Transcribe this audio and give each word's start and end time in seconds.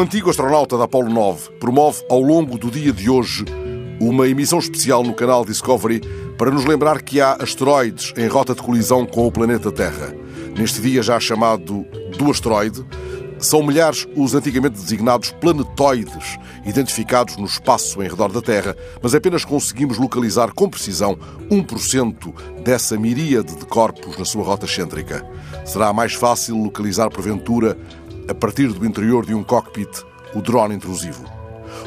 Um 0.00 0.04
antigo 0.04 0.30
astronauta 0.30 0.78
da 0.78 0.84
Apollo 0.84 1.12
9 1.12 1.50
promove 1.60 2.02
ao 2.08 2.22
longo 2.22 2.56
do 2.56 2.70
dia 2.70 2.90
de 2.90 3.10
hoje 3.10 3.44
uma 4.00 4.26
emissão 4.26 4.58
especial 4.58 5.02
no 5.02 5.12
canal 5.12 5.44
Discovery 5.44 6.00
para 6.38 6.50
nos 6.50 6.64
lembrar 6.64 7.02
que 7.02 7.20
há 7.20 7.34
asteroides 7.34 8.14
em 8.16 8.26
rota 8.26 8.54
de 8.54 8.62
colisão 8.62 9.04
com 9.04 9.26
o 9.26 9.30
planeta 9.30 9.70
Terra. 9.70 10.14
Neste 10.56 10.80
dia 10.80 11.02
já 11.02 11.20
chamado 11.20 11.84
do 12.16 12.30
asteroide, 12.30 12.82
são 13.38 13.62
milhares 13.62 14.06
os 14.16 14.34
antigamente 14.34 14.80
designados 14.80 15.32
planetoides, 15.32 16.38
identificados 16.64 17.36
no 17.36 17.44
espaço 17.44 18.02
em 18.02 18.08
redor 18.08 18.32
da 18.32 18.40
Terra, 18.40 18.74
mas 19.02 19.14
apenas 19.14 19.44
conseguimos 19.44 19.98
localizar 19.98 20.52
com 20.52 20.68
precisão 20.68 21.18
1% 21.50 22.62
dessa 22.62 22.98
miríade 22.98 23.54
de 23.54 23.66
corpos 23.66 24.16
na 24.16 24.24
sua 24.24 24.44
rota 24.44 24.64
excêntrica. 24.64 25.26
Será 25.64 25.92
mais 25.92 26.14
fácil 26.14 26.56
localizar, 26.56 27.10
porventura, 27.10 27.76
a 28.30 28.34
partir 28.34 28.68
do 28.68 28.86
interior 28.86 29.26
de 29.26 29.34
um 29.34 29.42
cockpit, 29.42 29.90
o 30.32 30.40
drone 30.40 30.76
intrusivo. 30.76 31.24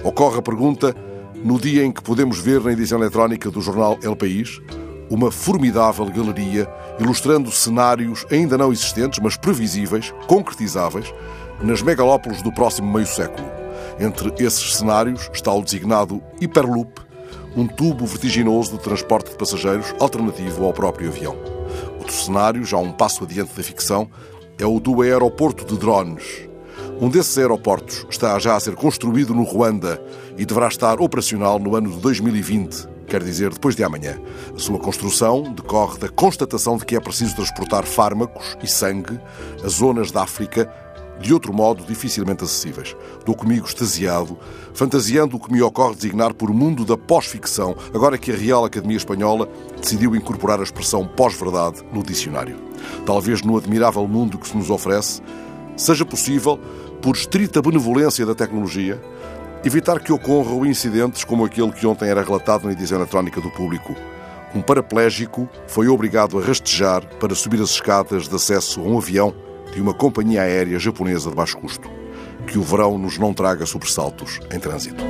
Ocorre 0.03 0.39
a 0.39 0.41
pergunta, 0.41 0.93
no 1.41 1.57
dia 1.57 1.85
em 1.85 1.91
que 1.91 2.03
podemos 2.03 2.37
ver 2.37 2.61
na 2.61 2.73
edição 2.73 2.99
eletrónica 2.99 3.49
do 3.49 3.61
jornal 3.61 3.97
El 4.03 4.13
País, 4.13 4.61
uma 5.09 5.31
formidável 5.31 6.05
galeria 6.07 6.67
ilustrando 6.99 7.49
cenários 7.49 8.25
ainda 8.29 8.57
não 8.57 8.73
existentes, 8.73 9.19
mas 9.23 9.37
previsíveis, 9.37 10.13
concretizáveis, 10.27 11.13
nas 11.61 11.81
megalópolis 11.81 12.41
do 12.41 12.51
próximo 12.51 12.91
meio 12.91 13.07
século. 13.07 13.49
Entre 13.97 14.33
esses 14.43 14.75
cenários 14.75 15.29
está 15.33 15.53
o 15.53 15.61
designado 15.61 16.21
Hyperloop, 16.41 17.01
um 17.55 17.65
tubo 17.65 18.05
vertiginoso 18.05 18.73
de 18.73 18.83
transporte 18.83 19.31
de 19.31 19.37
passageiros 19.37 19.95
alternativo 19.97 20.65
ao 20.65 20.73
próprio 20.73 21.07
avião. 21.07 21.37
Outro 21.99 22.13
cenário, 22.13 22.65
já 22.65 22.77
um 22.77 22.91
passo 22.91 23.23
adiante 23.23 23.53
da 23.55 23.63
ficção, 23.63 24.09
é 24.57 24.65
o 24.65 24.79
do 24.79 25.01
aeroporto 25.01 25.65
de 25.65 25.77
drones. 25.77 26.47
Um 27.01 27.09
desses 27.09 27.37
aeroportos 27.37 28.05
está 28.09 28.37
já 28.39 28.55
a 28.55 28.59
ser 28.59 28.75
construído 28.75 29.33
no 29.33 29.43
Ruanda 29.43 30.01
e 30.37 30.45
deverá 30.45 30.67
estar 30.67 31.01
operacional 31.01 31.59
no 31.59 31.75
ano 31.75 31.89
de 31.91 31.97
2020, 31.99 32.87
quer 33.07 33.23
dizer, 33.23 33.51
depois 33.51 33.75
de 33.75 33.83
amanhã. 33.83 34.19
A 34.55 34.59
sua 34.59 34.79
construção 34.79 35.43
decorre 35.53 35.97
da 35.97 36.09
constatação 36.09 36.77
de 36.77 36.85
que 36.85 36.95
é 36.95 36.99
preciso 36.99 37.35
transportar 37.35 37.85
fármacos 37.85 38.57
e 38.63 38.67
sangue 38.67 39.19
a 39.63 39.67
zonas 39.67 40.11
da 40.11 40.23
África 40.23 40.71
de 41.19 41.33
outro 41.33 41.53
modo 41.53 41.83
dificilmente 41.83 42.43
acessíveis. 42.43 42.95
Dou 43.25 43.35
comigo 43.35 43.65
extasiado, 43.65 44.37
fantasiando 44.73 45.37
o 45.37 45.39
que 45.39 45.51
me 45.51 45.61
ocorre 45.61 45.95
designar 45.95 46.33
por 46.33 46.53
mundo 46.53 46.85
da 46.85 46.97
pós-ficção, 46.97 47.75
agora 47.93 48.17
que 48.17 48.31
a 48.31 48.35
Real 48.35 48.65
Academia 48.65 48.97
Espanhola 48.97 49.47
decidiu 49.79 50.15
incorporar 50.15 50.59
a 50.59 50.63
expressão 50.63 51.07
pós-verdade 51.07 51.81
no 51.93 52.03
dicionário. 52.03 52.57
Talvez 53.05 53.41
no 53.41 53.57
admirável 53.57 54.07
mundo 54.07 54.37
que 54.37 54.47
se 54.47 54.57
nos 54.57 54.69
oferece, 54.69 55.21
seja 55.77 56.05
possível, 56.05 56.59
por 57.01 57.15
estrita 57.15 57.61
benevolência 57.61 58.25
da 58.25 58.35
tecnologia, 58.35 59.01
evitar 59.63 59.99
que 59.99 60.11
ocorram 60.11 60.65
incidentes 60.65 61.23
como 61.23 61.45
aquele 61.45 61.71
que 61.71 61.87
ontem 61.87 62.09
era 62.09 62.23
relatado 62.23 62.65
na 62.65 62.73
edição 62.73 62.97
eletrónica 62.97 63.39
do 63.39 63.49
público. 63.51 63.95
Um 64.53 64.61
paraplégico 64.61 65.49
foi 65.67 65.87
obrigado 65.87 66.37
a 66.37 66.43
rastejar 66.43 67.03
para 67.19 67.33
subir 67.33 67.61
as 67.61 67.71
escadas 67.71 68.27
de 68.27 68.35
acesso 68.35 68.81
a 68.81 68.83
um 68.83 68.97
avião 68.97 69.33
de 69.73 69.81
uma 69.81 69.93
companhia 69.93 70.41
aérea 70.41 70.79
japonesa 70.79 71.29
de 71.29 71.35
baixo 71.35 71.57
custo. 71.57 71.89
Que 72.47 72.57
o 72.57 72.63
verão 72.63 72.97
nos 72.97 73.17
não 73.17 73.33
traga 73.33 73.65
sobressaltos 73.65 74.39
em 74.51 74.59
trânsito. 74.59 75.03